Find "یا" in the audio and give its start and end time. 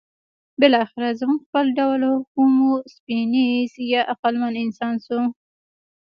3.93-4.01